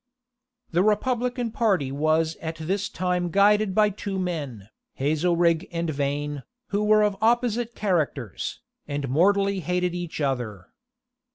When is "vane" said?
5.91-6.41